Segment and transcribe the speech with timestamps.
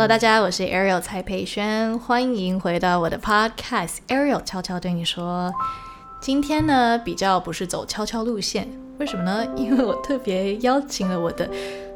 [0.00, 3.98] Hello，大家，我是 Ariel 蔡佩轩，欢迎回到我的 Podcast。
[4.08, 5.52] Ariel 悄悄对你说，
[6.22, 8.66] 今天呢比较不是走悄悄路线，
[8.96, 9.46] 为什么呢？
[9.54, 11.46] 因为我特别邀请了我的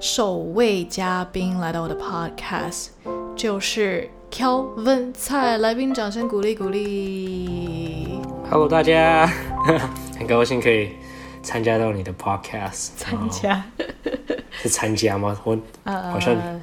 [0.03, 2.89] 首位嘉宾来到我的 Podcast，
[3.35, 8.21] 就是 Kelvin 蔡，来宾掌声鼓励鼓励。
[8.51, 9.27] Hello，大家，
[10.19, 10.91] 很高兴可以
[11.43, 12.91] 参加到你的 podcast。
[12.99, 13.65] 参加，
[14.51, 15.41] 是参加吗？
[15.45, 16.61] 我好像呃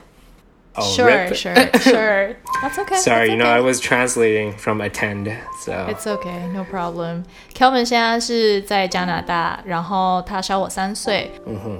[0.74, 2.96] 哦，Sure rip sure sure, that's okay.
[2.98, 3.66] Sorry, that's you know I okay.
[3.66, 5.32] was translating from attend,
[5.64, 7.24] so It's okay, no problem.
[7.54, 11.30] Kelvin 现在是在加拿大，然后他小我三岁。
[11.46, 11.78] 嗯哼，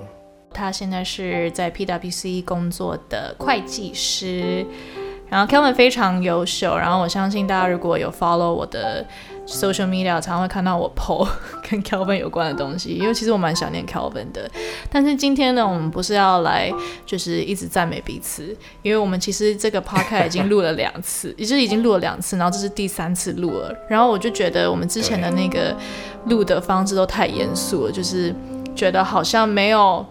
[0.55, 4.67] 他现在是在 PwC 工作的会计师。
[5.29, 9.05] 然后 Kelvin 非常优秀，然后我相信大家如果有 follow 我的
[9.48, 11.28] social media，常常会看到我 po
[11.70, 14.50] 跟 Kelvin 有关的东西，因为其实我蛮想念 Kelvin 的。
[14.90, 16.72] 但是今天呢，我们不是要来
[17.06, 23.76] 就是一直赞美彼此，因为我们其实这个 podcast 已经录了两次，也就是已经录了两次，然后这是第三次录了。
[23.90, 25.76] 然后我就觉得我们之前的那个
[26.26, 28.34] 录的方式都太严肃了，就是
[28.76, 30.06] 觉得好像没有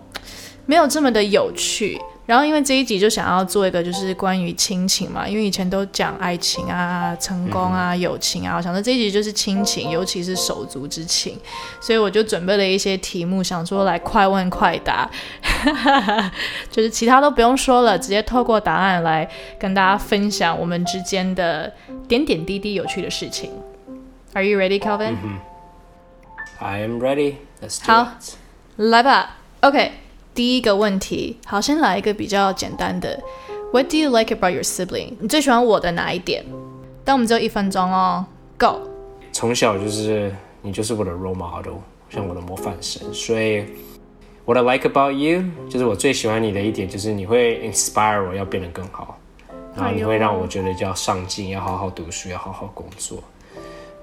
[0.67, 2.01] 没有这么的有趣。
[2.31, 11.37] 然后因为这一集就想要做一个就是关于亲情嘛，因为以前都讲爱情啊、成功啊、友情啊，我想说这一集就是亲情，尤其是手足之情，
[11.81, 15.11] 所以我就准备了一些题目，想说来快问快答，
[16.71, 21.75] 就是其他都不用说了，直接透过答案来跟大家分享我们之间的
[22.07, 23.51] 点点滴滴有趣的事情。
[24.35, 25.17] Are you ready, Calvin？、
[26.61, 27.35] I am ready.
[27.61, 28.35] Let's do 好 it.
[28.77, 29.91] 来吧，OK，
[30.41, 33.23] 第一个问题，好，先来一个比较简单的。
[33.75, 35.13] What do you like about your sibling？
[35.21, 36.43] 你最喜欢我的哪一点？
[37.05, 38.25] 但我们只有一分钟哦
[38.57, 38.89] ，Go。
[39.33, 41.75] 从小就是你就是我的 role model，
[42.09, 43.67] 像我的模范生，所以
[44.47, 49.19] What I like about you 就是我最喜欢你的一点，就是你会 inspire 我要变得更好，
[49.77, 53.23] 然后你会让我觉得要上进，要好好读书，要好好工作。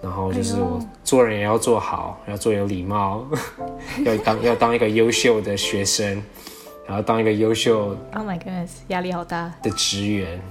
[0.01, 3.25] 然后就是我做人也要做好，要做有礼貌，
[4.05, 6.23] 要当要当一个优秀的学生，
[6.85, 9.51] 然后当一个优秀 Oh my goodness，压力好大。
[9.63, 10.41] 的职员。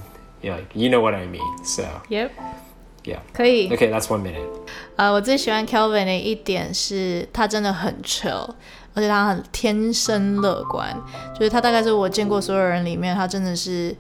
[0.43, 1.41] Yeah, you know what I mean.
[1.65, 3.19] So Yep，yeah.
[3.33, 3.69] 可以。
[3.71, 4.47] Okay, that's one minute.
[4.95, 8.51] 呃，我最喜欢 Kelvin 的一点是他真的很 chill，
[8.95, 10.95] 而且他很天生乐观，
[11.35, 13.97] 就是他大概是我见过所有人里面，他真的是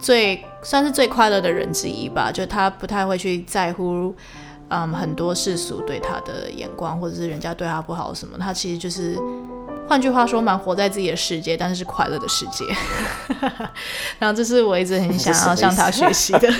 [0.00, 2.30] 最算是最快乐的人之一吧。
[2.32, 4.14] 就他不太会去在乎，
[4.68, 9.18] 嗯，很多世俗对他的眼光，或者是人家对他不好什么，他其实就是。
[9.86, 12.64] 换句话说，蛮活在自己的世界，但是是快乐的世界。
[14.18, 16.50] 然后这是我一直很想要向他学习的。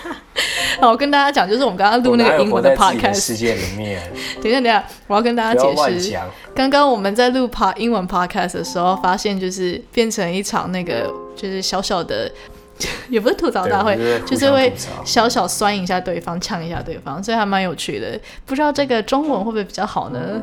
[0.78, 4.02] 好，我跟大家讲，就是我们刚刚录那个英文的 podcast，世界里面，
[4.42, 6.10] 等一下，等一下，我要跟大家解释。
[6.10, 6.28] 讲。
[6.54, 12.30] 刚刚我们在录 p 英文 podcast 的时候，发现就是变成一场那个就是小小的，
[13.08, 14.72] 也不是吐槽大会，就就是是会
[15.04, 18.20] 小小酸一下对方，呛一下对方，所以还蛮有趣的。
[18.44, 20.42] 不知道这个中文会不会比较好呢？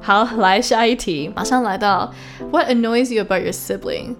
[0.00, 2.12] 好，来下一题，马上来到
[2.50, 4.16] What annoys you about your sibling？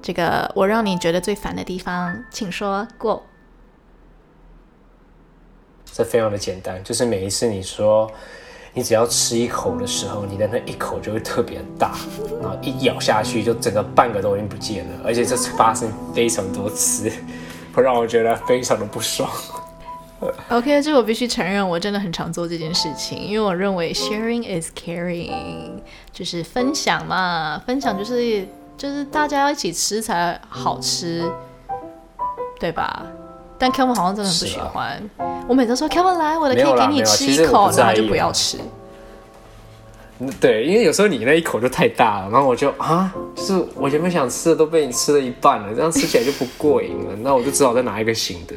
[0.00, 3.24] 这个我让你觉得最烦的地方，请说过。
[5.92, 8.08] 这非常的简单，就是每一次你说
[8.78, 11.96] 你只要吃一口的时候，你的那一口就会特别大，
[12.40, 17.10] 然后一咬下去就整个半个都已经不见了，而且这次发生非常多次，
[17.74, 19.28] 会让我觉得非常的不爽。
[20.50, 25.32] OK，这我必须承认，我真的很常做这件事情，因为我认为 sharing is caring，
[26.12, 28.46] 就是分享嘛，分享就是
[28.76, 31.28] 就是大家要一起吃才好吃，
[32.60, 33.04] 对吧？
[33.58, 35.10] 但 Kevin 好像真的很不喜欢。
[35.48, 38.58] 我每次说 Kevin 来，我的可以给你吃一口，然后他就不要吃。
[40.20, 48.54] 嗯对，因为有时候你那一口就太大了，然后我就啊，就是我原本想吃的都被你吃了一半了，这样吃起来就不过瘾了， 那我就只好再拿一个新的。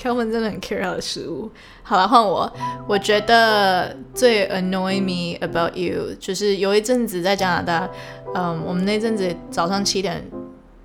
[0.00, 1.50] Kelvin 真的很 care 他的食物。
[1.82, 2.48] 好了，换我。
[2.86, 7.90] 我觉得最 annoy me about you 就是有一阵子在加拿大，
[8.36, 10.24] 嗯，我们那阵子早上七点，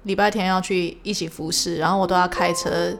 [0.04, 2.92] 礼拜天要去一起服侍，然后我都要开车，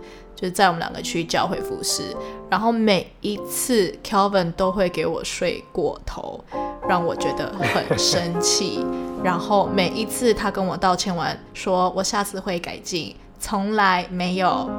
[0.42, 2.04] 就是载我们两个去教会服侍。
[2.50, 6.44] 然后每一次 Kelvin 都会给我睡过头，
[6.90, 8.86] 让我觉得很生气。
[9.24, 14.70] 然后每一次他跟我道歉完，说我下次会改进，从来没有。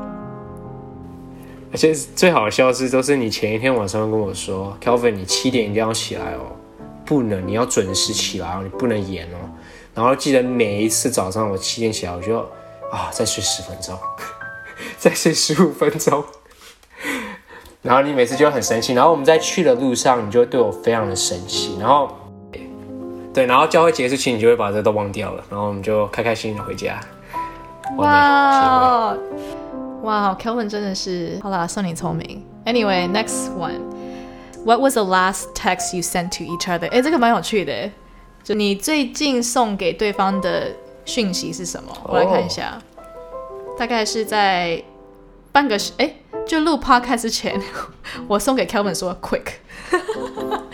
[1.71, 6.53] 而且最好笑的是，都是你前一天晚上跟我说，Kelvin，你七点一定要起来哦，
[7.07, 9.39] 不能，你要准时起来哦，你不能延哦。
[9.95, 12.41] 然后记得每一次早上我七点起来，我就
[12.91, 13.97] 啊再睡十分钟，
[15.03, 16.23] 再睡十五分钟。
[17.83, 22.09] 然后你每次就会很生气，然后我们在去的路上，你就会对我非常的生气，然后
[23.35, 27.01] 对，然后教会结束期，你就会把这都忘掉了，然后我们就开开心心的回家。
[27.97, 29.17] 哇
[30.03, 32.47] 哇，Kelvin 真的是好啦，算你聪明。
[32.65, 33.81] Anyway，next one。
[34.65, 36.89] What was the last text you sent to each other？
[36.91, 37.91] 哎，这个蛮有趣的。
[38.45, 40.69] 就你最近送给对方的
[41.05, 41.93] 讯息是什么？
[42.05, 42.81] 我来看一下。
[43.77, 44.81] 大概是在
[45.53, 46.15] 半个时，哎，
[46.47, 47.61] 就录 podcast 之前，
[48.27, 49.45] 我送给 Kelvin 说 quick。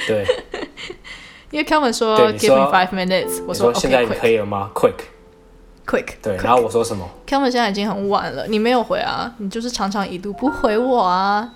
[0.07, 0.25] 对。
[1.51, 6.07] 因为 Kelvin 说 give me five minutes，我说现在可以了吗？quick，quick。
[6.23, 9.35] 对，然后我说什么？Kelvin 现在已经很晚了，你没有回啊？
[9.39, 11.51] 你就是常常一度不回我啊。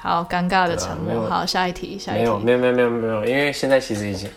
[0.00, 1.28] 好尴尬的沉默。
[1.28, 2.24] 好，下一题，下一题。
[2.24, 4.28] 没有，没有，没有，没有，没有，因为现在其实已经，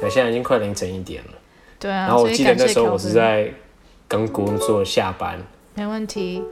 [0.00, 1.30] 对，现在已经快凌晨一点了。
[1.78, 2.06] 对啊。
[2.06, 3.50] 然后我记得那时候我是在
[4.08, 5.40] 刚工作下班。
[5.74, 6.42] 没问题。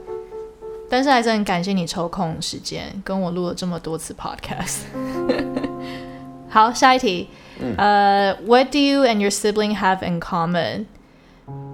[0.89, 4.81] 但是还是很感谢你抽空时间跟我录了这么多次 podcast。
[6.49, 7.29] 好，下一题。
[7.77, 10.85] 呃，What do you and your sibling have in common？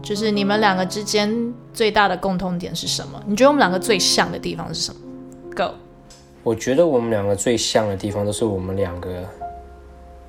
[0.02, 3.22] 就是你们两个之间最大的共同点是什么？
[3.28, 5.00] 你觉得我们两个最像的地方是什么
[5.56, 5.76] ？Go。
[6.44, 9.10] 我觉得我们两个最像的地方都是我们两个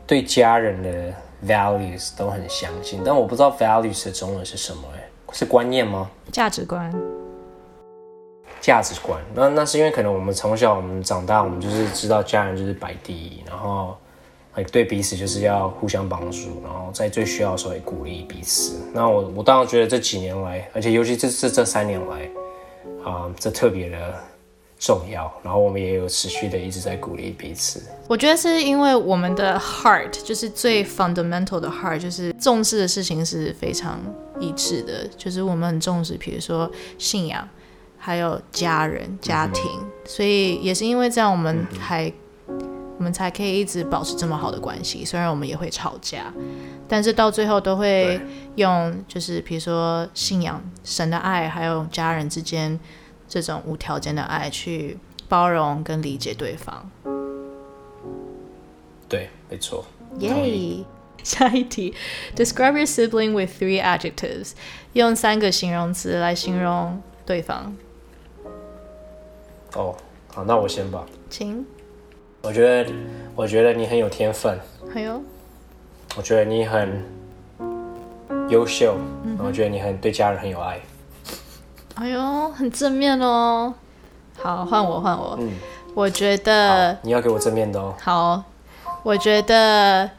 [0.07, 1.15] 对家人的
[1.47, 6.11] values 都很相信，但我不知道 values 的中文是什么，哎，是观念吗？
[6.33, 6.93] 价值观。
[8.61, 9.21] 价值观。
[9.35, 13.97] 那那是因为可能我们从小我们长大，我们就是知道家人就是摆第一，然后
[14.71, 18.81] 对彼此就是要互相帮助，然后在最需要的时候也鼓励彼此。
[18.93, 22.31] 那我我当然觉得这几年来，而且尤其这这这三年来，
[23.05, 24.15] 啊，这特别的。
[24.83, 27.83] 重要，然后我们也有持续的一直在鼓励彼此。
[28.09, 34.01] 我觉得是因为我们的 heart 就是最 fundamental 的 heart，就是重视的事情是非常
[34.41, 37.47] 一致的，就是我们很重视，比如说信仰，
[38.01, 39.65] 还有家人、家庭，
[40.05, 42.13] 所以也是因为这样，我们还
[42.97, 45.05] 我们才可以一直保持这么好的关系。
[45.05, 46.33] 虽然我们也会吵架，
[46.89, 48.21] 但是到最后都会
[48.57, 52.81] 用就是比如说信仰、神的爱，还有家人之间。
[53.33, 54.99] 这种无条件的爱，去
[55.29, 56.91] 包容跟理解对方。
[59.09, 59.85] 对，没错。
[60.19, 60.85] 耶！
[61.23, 61.95] 下一题
[62.35, 64.55] ，Describe your sibling with three adjectives，
[64.95, 67.77] 用三个形容词来形容对方。
[69.75, 69.95] 哦，
[70.35, 71.05] 好，那我先吧。
[71.29, 71.65] 请。
[72.43, 72.93] 我觉得，
[73.37, 74.59] 我觉得你很有天分。
[74.93, 75.23] 还有。
[76.17, 77.05] 我觉得你很
[78.49, 78.97] 优秀。
[79.25, 79.39] 嗯。
[79.43, 80.81] 我觉得你很对家人很有爱。
[81.97, 83.75] 哎呦，很正面哦！
[84.39, 85.37] 好，换我，换我。
[85.39, 85.53] 嗯，
[85.95, 87.95] 我觉得你要给我正面的哦。
[88.01, 88.43] 好，
[89.03, 90.11] 我觉得，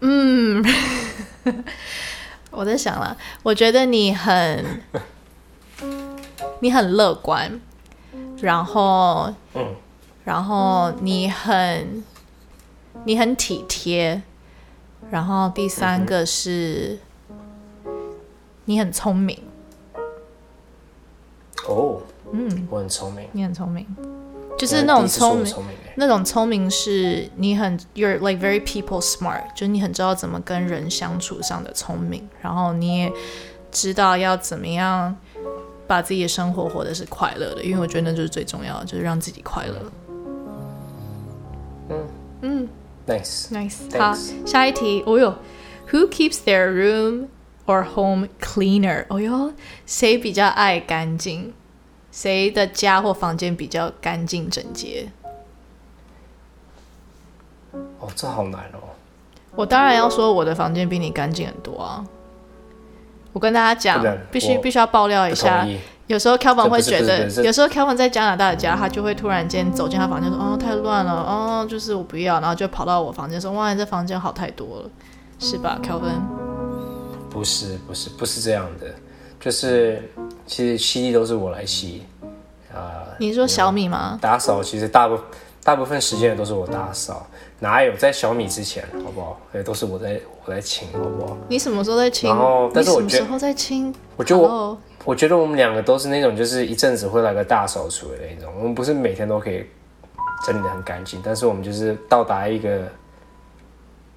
[0.00, 0.62] 嗯，
[2.50, 4.82] 我在想了，我觉得你很，
[6.60, 7.58] 你很乐观，
[8.40, 9.74] 然后，嗯，
[10.24, 12.02] 然后你很，
[13.04, 14.22] 你很体贴，
[15.10, 16.98] 然后第三个是，
[18.64, 19.42] 你很聪明。
[21.68, 22.00] 哦，
[22.32, 23.86] 嗯，我很聪明，你很聪明，
[24.58, 25.54] 就是那种聪明，
[25.94, 33.12] 那种聪明是你很，you're like very people smart，就是你很知道怎么跟人相处上的聪明，然后你也
[33.70, 35.16] 知道要怎么样
[35.86, 39.74] 把自己的生活活的是快乐的，因为我觉得那就是最重要的，就是让自己快乐。
[41.90, 42.08] 嗯
[42.42, 42.68] 嗯
[43.06, 45.36] ，nice，nice，好，下一题，哦哟
[45.90, 49.52] ，Who keeps their room？or home cleaner，哦哟，
[49.86, 51.52] 谁比较爱干净？
[52.10, 55.10] 谁的家或房间比较干净整洁？
[57.72, 58.80] 哦，这好难哦。
[59.54, 62.04] 我当然要说我的房间比你干净很多啊。
[63.32, 65.66] 我跟大家讲，必须必须要爆料一下。
[66.08, 74.90] 有时候 Kevin 会觉得，有时候 Kevin 在加拿大的家，他就会突然间走进他房间说：“哦，太乱了，哦，就是我不要。”然后就跑到我房间说：“哇，你这房间好太多了，
[75.38, 76.20] 是吧，Kevin？”
[77.30, 78.86] 不是不是不是这样的，
[79.40, 80.10] 就是
[80.46, 82.02] 其实吸地都是我来吸，
[82.74, 84.18] 啊，你说小米吗？
[84.20, 85.18] 打扫其实大部
[85.64, 87.26] 大部分时间都是我打扫，
[87.60, 89.40] 哪有在小米之前，好不好？
[89.54, 91.36] 也都是我在我在清，好不好？
[91.48, 92.28] 你什么时候在清？
[92.28, 93.94] 然后，但是我觉得什么时候在清？
[94.16, 99.64] 我觉得我我觉得我们两个都是那种就是一阵子会来个大扫除的那种，我们不是每天都可以
[100.44, 102.82] 整理的很干净，但是我们就是到达一个。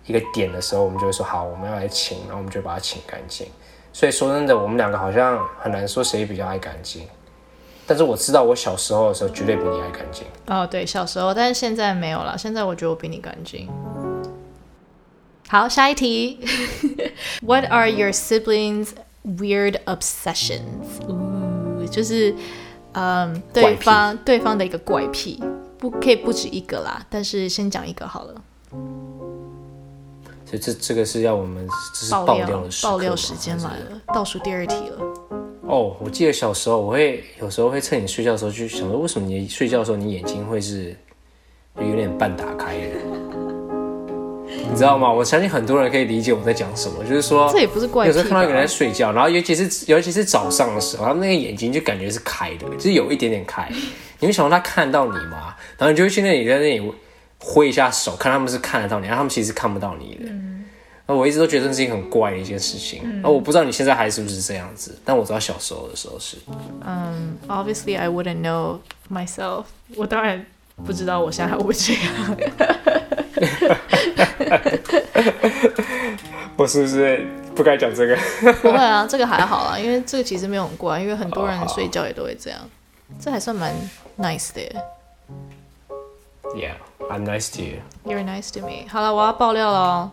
[0.08, 3.48] 一个点的时候，我们就会说好，我们要来清，然后我们就把它清干净。
[3.92, 7.08] 所以说真的，我们两个好像很难说谁比较爱干净。
[7.88, 10.26] 但是我知道，我小时候的时候绝对比你还干净。
[10.48, 12.38] 哦，对，小时候，但是现在没有了。
[12.38, 13.70] 现在我觉得我比你干净。
[15.48, 16.40] 好，下一题。
[17.46, 18.90] What are your siblings'
[19.24, 21.06] weird obsessions？
[21.08, 22.36] 呜，就是
[22.94, 25.44] 嗯，对方对方的一个怪癖，
[25.78, 28.42] 不可以不止一个啦，但是先讲一个好了。
[30.48, 35.00] 所以这这个是要我们这是爆爆料爆料时间来了，倒数第二题了。
[35.68, 40.96] 哦，我记得小时候我会有时候会趁你睡觉的时候去想说，为什么你睡觉的时候你眼睛会是
[41.76, 42.86] 就有点半打开的？
[44.48, 45.12] 你知道吗？
[45.12, 48.68] 我相信很多人可以理解我在讲什么，就是说这也不是怪癖有时候看到有人在？
[48.68, 53.68] 睡觉，然后尤其是尤其是早上的时候，他那个眼睛就感觉是开的，就是有一点点开。
[54.20, 55.56] 你会想到他看到你吗？
[55.78, 56.94] 然后你就会去那里在那里
[57.40, 60.26] 挥一下手，看他们是看得到你，然后他们其实看不到你的。
[60.26, 60.55] 然
[61.08, 63.04] 后我一直都觉得这是一个很怪的一件事情。
[63.16, 66.38] 然后我不知道你现在还是不是这样子，但我知道小时候的时候是。
[66.86, 68.80] 嗯，Obviously I wouldn't know
[69.12, 69.66] myself。
[69.96, 70.46] 我当然
[70.86, 72.38] 不知道我现在还会不会这样。
[76.58, 78.16] 我是不是不该讲这个？
[78.64, 82.60] 不会啊，这个还好啦，因为这个其实没有很怪，因为很多人睡觉也都会这样，
[83.20, 83.74] 这还算蛮
[84.18, 84.76] nice 的耶。
[86.56, 86.76] Yeah,
[87.10, 87.80] I'm nice to you.
[88.06, 88.88] You're nice to me。
[88.90, 90.10] 好了，我要爆料了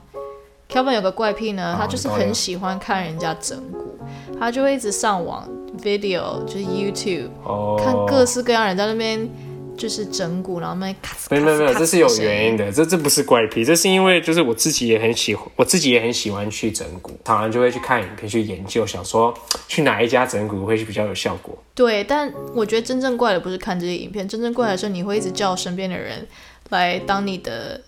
[0.72, 0.84] 哦。
[0.84, 5.48] Kelvin 有个怪癖呢，他就是很喜欢看人家整蛊，他就会一直上网
[5.82, 9.28] video，就是 YouTube 哦，看各式各样人在那边
[9.76, 19.32] 就是整蛊，然后那边咔没有没有没有，这是有原因的，这这不是怪癖，这是因为就是我自己也很喜欢，我自己也很喜欢去整蛊，常常就会去看影片去研究，想说
[19.66, 21.56] 去哪一家整蛊会比较有效果。
[21.74, 26.26] 对，但我觉得真正怪的不是看这些影片，真正怪的是你会一直叫身边的人
[26.68, 27.80] 来当你的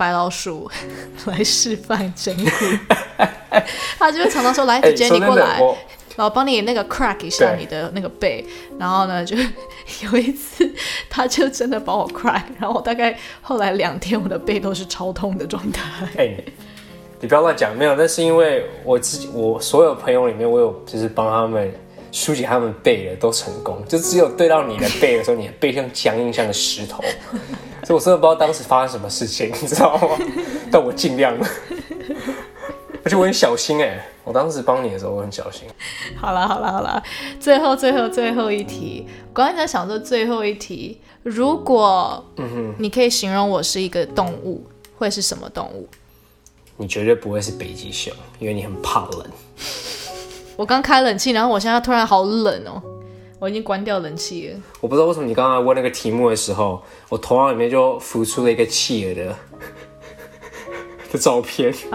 [0.00, 0.70] 白老鼠
[1.26, 2.78] 来示范整蛊，
[3.98, 5.60] 他就会常常说：“来，哎，姐姐你过来。”
[6.16, 8.44] 然后帮你那个 crack 一下你的那个背，
[8.78, 9.36] 然后呢，就
[10.04, 10.70] 有一次
[11.08, 15.82] 他就真的帮我 crack，然后我大概后来两天我的背都是超痛的状态。
[16.16, 16.34] 哎、
[17.20, 21.72] 你不要乱讲，没有，那是因为我自己，我所有朋友里面，我有就是帮他们
[22.12, 27.02] 疏解他们背的都成功，就只有对到你的背的时候，你的背像僵硬，像个石头，
[27.84, 30.18] 所以我真的不知道当时发生什么事情，你知道吗？
[30.70, 31.46] 但我尽量了，
[33.04, 35.68] 而且我很小心哎、我当时帮你的时候我很小心。
[36.16, 37.02] 好了好了好了，
[37.38, 42.24] 最后最后最后一题，我刚才在想说最后一题，如果
[42.78, 45.88] 你可以形容我是一个动物，会是什么动物？
[46.76, 49.26] 你绝对不会是北极熊，因为你很怕冷。
[50.60, 52.82] 我刚开冷气，然后我现在突然好冷哦，
[53.38, 54.60] 我已经关掉冷气了。
[54.82, 59.34] 我不知道为什么你刚刚问那个题目的时候，我头脑里面就浮出了一个企鹅的
[61.12, 61.72] 的照片。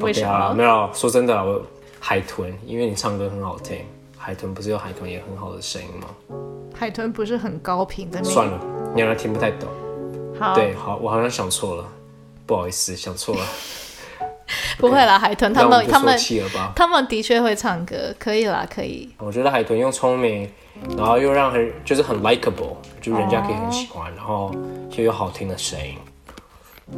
[0.00, 0.52] 为什么？
[0.52, 1.62] 没有，说真的，我
[2.00, 3.78] 海豚，因为你唱歌很好听，
[4.16, 6.08] 海豚不是有海豚也很好的声音吗？
[6.74, 8.34] 海豚不是很高频在那边？
[8.34, 8.60] 算了，
[8.96, 9.68] 你好像听不太懂。
[10.40, 11.84] 好，对，好，我好像想错了，
[12.46, 13.42] 不好意思，想错了。
[14.78, 16.18] 不会啦，海豚他们他们。
[16.74, 19.08] 他们的确会唱歌，可以啦，可以。
[19.18, 20.50] 我觉得海豚又聪明，
[20.96, 24.54] 然后又让很就是很 likable，就人家可以很喜欢，然后
[24.96, 25.96] 又有好听的声音，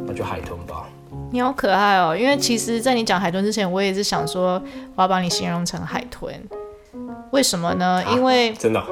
[0.05, 0.87] 那就海豚吧。
[1.31, 2.15] 你好可爱哦！
[2.17, 4.61] 因为其实，在你讲海豚之前，我也是想说，
[4.95, 6.33] 我要把你形容成海豚。
[7.31, 8.01] 为什么呢？
[8.11, 8.85] 因为真的哦、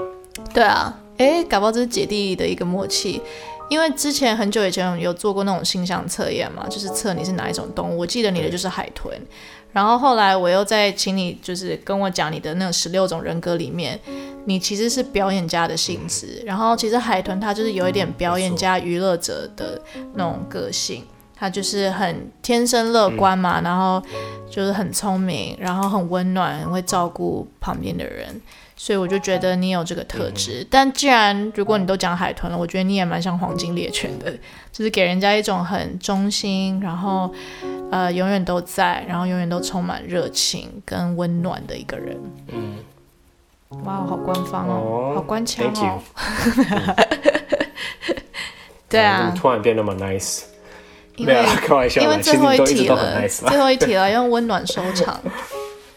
[0.54, 3.22] 对啊，哎，搞不好这是姐弟的一个默契。
[3.70, 8.00] 因为之前很久以前有做过那种性向测验嘛，就是测你是哪一种动物。
[8.00, 9.14] 我记得你的就是海豚，
[9.72, 14.00] 然后后来我又在请你就是跟我讲你的那十六种人格里面，
[14.46, 16.42] 你其实是表演家的性质。
[16.46, 19.80] 然后其实海豚它就是有一点表演家、娱乐者的
[20.16, 24.02] 那种个性，它就是很天生乐观嘛，然后
[24.50, 28.42] 就是很聪明，然后很温暖，很会照顾旁边的人。
[28.82, 34.32] 所以我就觉得你有这个特质，但既然如果你都讲海豚了，我觉得你也蛮像黄金猎犬的，
[34.72, 37.30] 就是给人家一种很忠心，然后
[37.92, 42.18] 呃永远都在，然后永远都充满热情跟温暖的一个人。
[42.48, 42.78] 嗯，
[43.84, 46.00] 哇，好官方哦，哦好官腔 Thank 哦
[46.48, 46.96] you。
[48.88, 50.44] 对啊突然变那么 nice？
[51.18, 53.58] 因为开玩笑因为最后一题了，nice 最。
[53.58, 55.20] 后一题了，用温暖收场。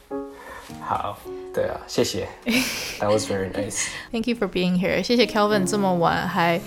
[0.84, 1.16] 好，
[1.54, 2.26] 对啊，谢谢，
[2.98, 3.88] That was very nice。
[4.10, 5.02] Thank you for being here。
[5.02, 6.58] 谢谢 Kelvin 这么晚还，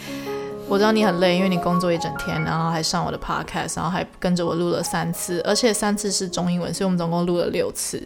[0.67, 8.01] 我知道你很累，因为你工作一整天，然后还上我的 podcast，然后还跟着我录了三次，而且三次是中英文，所以我们总共录了六次，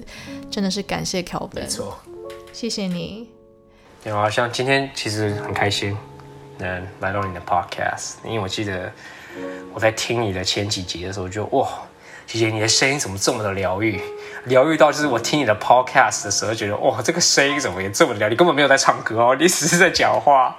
[0.49, 1.97] 真的是感谢 Kelvin，没错，
[2.53, 3.29] 谢谢你。
[4.05, 5.97] 有啊，像今天其实很开心
[6.57, 8.89] 能来到你的 podcast，因为我记得
[9.73, 11.67] 我在听你的前几集的时候就，哇，
[12.31, 13.99] 姐姐你的声音怎么这么的疗愈？
[14.45, 18.29] 疗愈到就是我听你的 podcast 的时候，觉得哇，这个声音怎么也这么疗愈？
[18.29, 20.55] 你根本没有在唱歌哦， 你只是在讲话，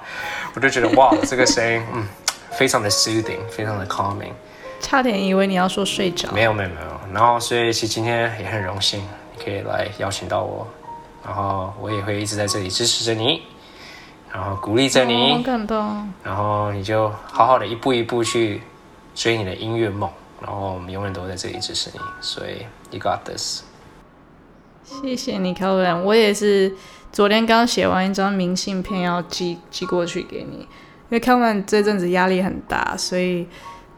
[0.53, 2.05] 我就觉得哇，这个声音嗯，
[2.51, 4.33] 非常的 soothing，非常的 calming。
[4.81, 6.29] 差点以为你要说睡着。
[6.33, 9.01] 没有没有没有，然后所以其实今天也很荣幸，
[9.37, 10.67] 你可以来邀请到我，
[11.25, 13.43] 然后我也会一直在这里支持着你，
[14.33, 16.13] 然后鼓励着你，好感动。
[16.25, 18.61] 然后你就好好的一步一步去
[19.15, 23.63] 追你的音乐梦，然后我们永远都在这里支持你，所以 you got this。
[24.85, 26.03] 谢谢你，Kevin。
[26.03, 26.73] 我也是
[27.13, 33.47] 昨天刚写完一张明信片要寄寄过去给你，因为 Kevin 这阵子压力很大，所以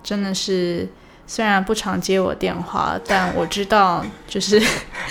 [0.03, 0.89] 真的是。
[1.25, 4.61] 虽然不常接我电话，但我知道，就是，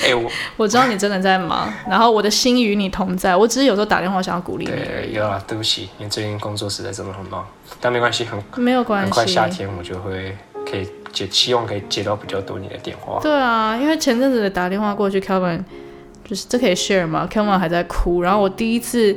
[0.03, 3.35] 哎，我我知道你真的在忙，然后我的心与你同在。
[3.35, 5.13] 我只是有时候打电话想要鼓励你而已。
[5.13, 7.47] 有啊，对不起，因为最近工作实在真的很忙，
[7.79, 9.05] 但没关系，很没有关系。
[9.05, 10.37] 很快夏天我就会
[10.69, 13.19] 可以接，期望可以接到比较多你的电话。
[13.21, 15.63] 对啊，因为前阵子打电话过去，Kevin
[16.23, 19.15] 就是这可以 share 吗？Kevin 还在哭，然后我第一次。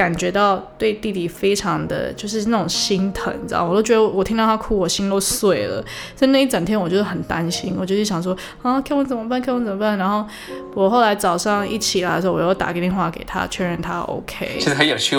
[0.00, 5.84] 感觉到对弟弟非常的就是那种心疼，你知道，我都觉得我听到他哭，我心都碎了。
[6.14, 9.98] 在那一整天，我就是很担心，我就是想说啊，看我怎么办，看我怎么办。
[9.98, 10.26] 然后
[10.74, 14.56] 我后来早上一起来的时候，我又打个电话给他，确认他 OK。
[14.58, 15.18] 其实很有趣，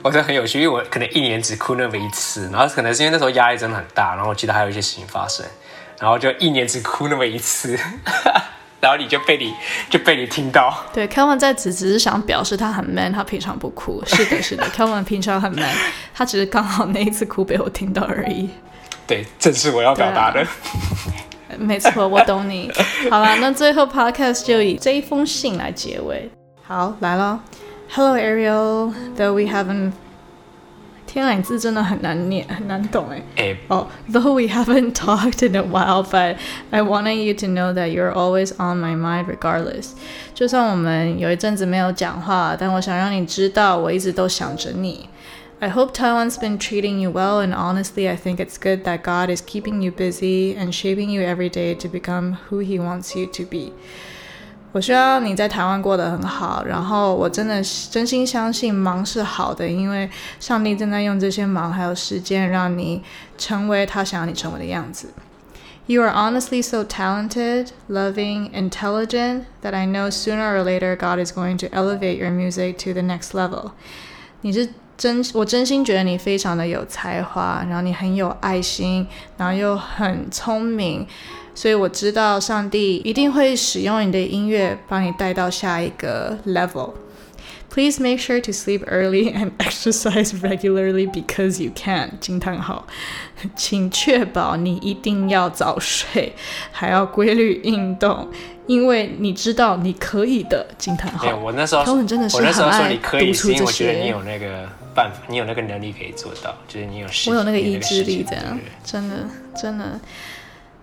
[0.00, 5.44] 我觉得很有趣，因为我可能一年只哭那么一次，然后可能是因为那时候压力真的很大，然后我记得还有一些事情发生，
[6.00, 7.78] 然后就一年只哭那么一次。
[8.84, 9.54] 然后你就被你
[9.88, 10.84] 就被你听到。
[10.92, 14.02] 对，Kevin 在此只是想表示他很 man，他平常不哭。
[14.04, 15.74] 是的，是的，Kevin 平常很 man，
[16.12, 18.50] 他只是刚好那一次哭被我听到而已。
[19.06, 20.46] 对，正是我要表达的。
[21.58, 22.70] 没错，我懂你。
[23.10, 26.30] 好了，那最后 Podcast 就以这一封信来结尾。
[26.62, 27.40] 好，来了。
[27.90, 29.92] Hello Ariel，though we haven't
[31.13, 33.57] 天啊，你字真的很难念，很难懂哎。
[33.67, 36.37] 哦，Though we haven't talked in a while, but
[36.69, 39.93] I wanted you to know that you're always on my mind, regardless.
[40.35, 45.09] 就算我们有一阵子没有讲话，但我想让你知道，我一直都想着你。
[45.61, 49.41] I hope Taiwan's been treating you well, and honestly, I think it's good that God is
[49.41, 53.43] keeping you busy and shaping you every day to become who He wants you to
[53.43, 53.73] be.
[54.74, 57.62] 我希望你在台湾过得很好，然后我真的
[57.92, 63.00] 真心相信忙是好的，因为上帝正在用这些忙还有时间让你
[63.38, 65.10] 成为他想要你成为的样子。
[65.86, 71.56] You are honestly so talented, loving, intelligent that I know sooner or later God is going
[71.58, 73.70] to elevate your music to the next level.
[74.40, 81.06] 你是真，我真心觉得你非常的有才华，然后你很有爱心，然后又很聪明。
[81.54, 86.92] 所以我知道上帝一定会使用你的音乐把你带到下一个 level。
[87.70, 92.12] Please make sure to sleep early and exercise regularly because you can。
[92.20, 92.86] 惊叹号，
[93.56, 96.34] 请确保你一定要早睡，
[96.70, 98.28] 还要规律运动，
[98.68, 100.64] 因为你知道你可以的。
[100.78, 101.36] 惊叹号。
[101.36, 103.64] 我那时候，真的是很爱读出这些。
[103.64, 109.16] 我觉得你有那个办法，你有那个能力可以做到，就是你有，我有那个意志力，这样真的
[109.60, 110.00] 真的，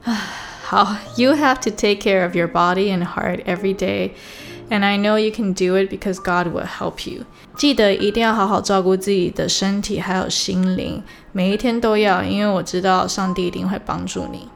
[0.04, 0.18] 唉。
[0.71, 4.13] how you have to take care of your body and heart every day.
[4.69, 7.25] And I know you can do it because God will help you.
[7.57, 14.49] 记得一定要好好照顾自己的身体还有心灵，每一天都要，因为我知道上帝一定会帮助你。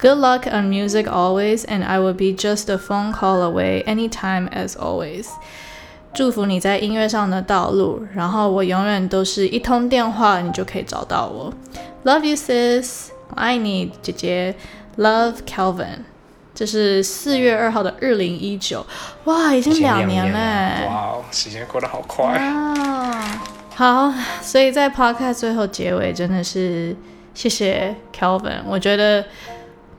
[0.00, 4.48] Good luck on music always, and I will be just a phone call away anytime
[4.50, 5.26] as always.
[6.12, 11.54] 祝福你在音乐上的道路，然后我永远都是一通电话你就可以找到我。
[12.04, 13.10] Love you, sis.
[13.28, 14.56] 我爱你，姐姐。
[14.97, 15.99] Love Calvin，
[16.55, 18.83] 这是四月二号的二零一九，
[19.25, 23.41] 哇，已经两年了，哇，时间过得好快啊！
[23.75, 26.95] 好，所以在 Podcast 最后结尾，真的是
[27.35, 29.23] 谢谢 Calvin，我觉得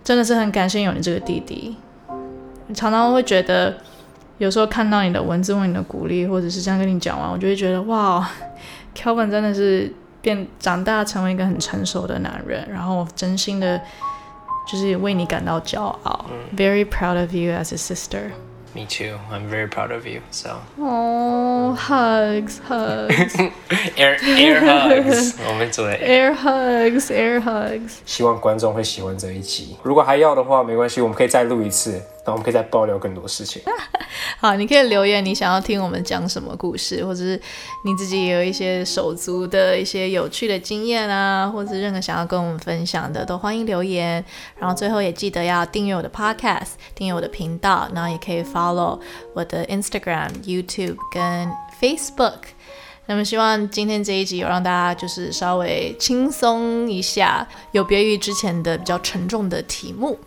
[0.02, 1.76] 真的是很感谢有你这个弟弟。
[2.74, 3.76] 常常会觉得，
[4.38, 8.28] 有时候看到你的文字，问你的鼓励，或者是这样跟你讲完，我就会觉得，哇
[8.96, 13.80] ，Kelvin 真的是变长大成为一个很成熟的男人，然后真心的。
[14.70, 16.26] 就是为你感到骄傲。
[16.54, 18.32] Very proud of you as a sister.
[18.74, 19.18] Me too.
[19.32, 20.20] I'm very proud of you.
[20.30, 20.50] So.
[20.78, 23.34] Oh, hugs, hugs.
[23.96, 25.34] air air hugs.
[25.48, 27.94] 我们做 air hugs, air hugs.
[28.04, 29.76] 希望观众会喜欢这一集。
[29.82, 32.00] 如果还要的话，没关系，我们可以再录一次。
[32.28, 33.62] 那我们可以再爆料更多事情。
[34.38, 37.40] 好，你可以留言，你想要听我们讲什么故事，或者是
[37.86, 44.22] 你自己也有一些手足的一些有趣的经验啊，或者任何想要跟我们分享的，都欢迎留言。
[44.58, 49.00] 然后最后也记得要订阅我的 Podcast，订阅我的频道，然后也可以 follow
[49.32, 52.40] 我的 Instagram、YouTube 跟 Facebook。
[53.06, 60.18] 那么希望今天这一集有让大家就是稍微轻松一下，有别于之前的比较沉重的题目。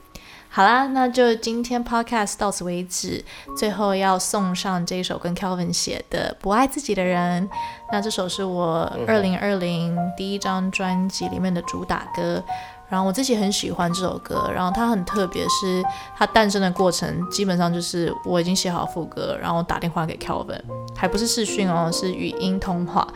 [0.54, 3.24] 好啦，那就今天 podcast 到此为止。
[3.56, 7.48] 最后要送上这一首跟 Kelvin 写的《不爱自己的人》。
[7.90, 12.44] 那这首是我二零二零第一张专辑里面的主打歌，
[12.90, 14.52] 然后我自己很喜欢这首歌。
[14.54, 15.82] 然后它很特别，是
[16.18, 20.62] 它诞生的过程基本上就是我已经写好副歌，然后打电话给 Kelvin，
[20.94, 23.08] 还不是视讯哦，是语音通话。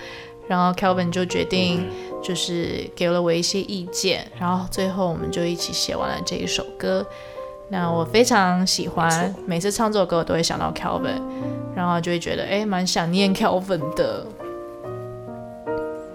[0.48, 1.86] 然后 Kelvin 就决定。
[2.24, 7.06] 就是给了我一些意见，然后最后我们就一起写完了这一首歌。
[7.70, 11.22] 那我非常喜欢，每次唱这首歌我都会想到 Kelvin，
[11.76, 14.26] 然后就会觉得哎，蛮想念 Kelvin 的。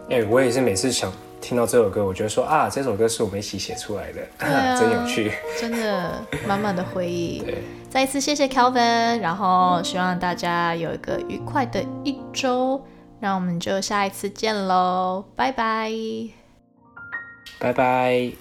[0.09, 4.21] 哎，我也是每次想听到这首歌，我觉得说啊，这首歌是我们一起写出来的，
[4.77, 7.39] 真有趣，真的满满的回忆。
[7.39, 12.83] 对，再一次谢谢 Kelvin，然后希望大家有一个愉快的一周，
[13.21, 15.93] 那我们就下一次见喽，拜拜，
[17.59, 18.33] 拜拜。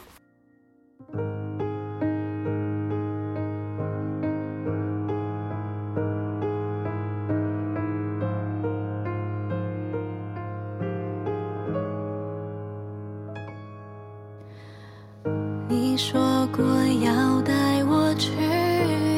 [15.68, 16.66] 你说过
[17.04, 18.32] 要带我去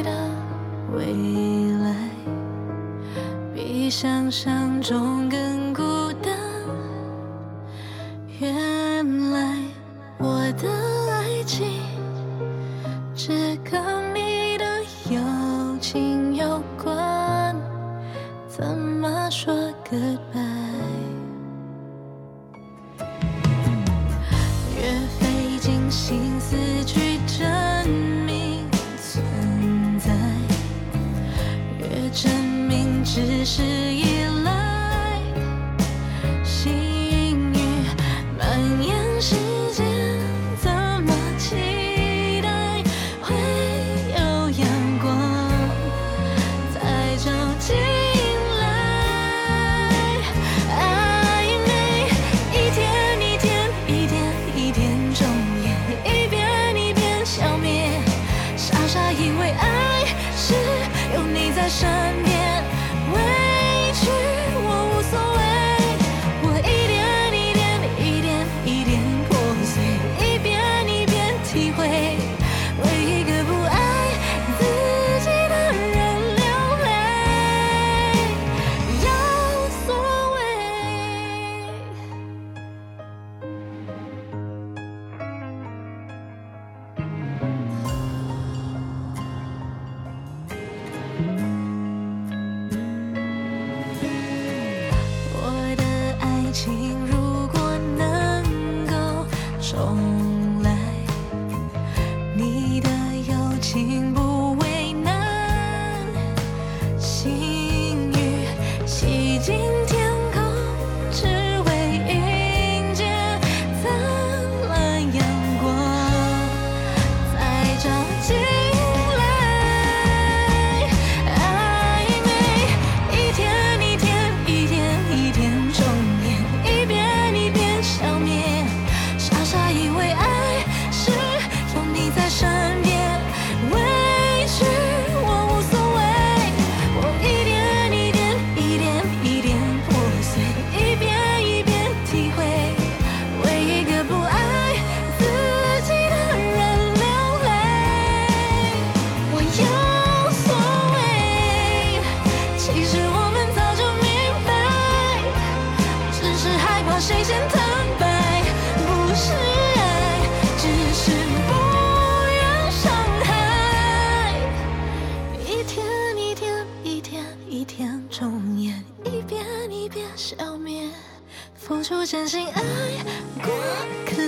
[0.03, 0.11] 的
[0.93, 1.05] 未
[1.81, 1.95] 来，
[3.53, 5.50] 比想象中更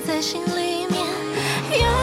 [0.06, 0.98] 在心里面
[1.72, 2.03] 有